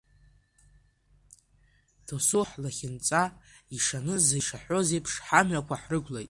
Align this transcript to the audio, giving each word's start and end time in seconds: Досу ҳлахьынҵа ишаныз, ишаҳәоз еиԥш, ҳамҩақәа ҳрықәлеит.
Досу 2.07 2.41
ҳлахьынҵа 2.49 3.23
ишаныз, 3.75 4.25
ишаҳәоз 4.39 4.87
еиԥш, 4.93 5.13
ҳамҩақәа 5.27 5.75
ҳрықәлеит. 5.81 6.19